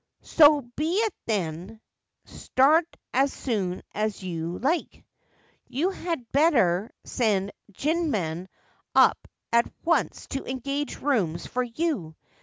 'So 0.39 0.61
be 0.75 0.93
it, 0.95 1.13
then. 1.27 1.79
Start 2.25 2.87
as 3.13 3.31
soon 3.31 3.83
as 3.93 4.23
you 4.23 4.57
like. 4.57 5.03
You 5.67 5.91
had 5.91 6.31
better 6.31 6.89
send 7.03 7.51
Jinman 7.73 8.47
up 8.95 9.27
at 9.53 9.71
once 9.85 10.25
to 10.29 10.43
engage 10.43 10.97
rooms 11.01 11.45
for 11.45 11.61
you. 11.61 12.15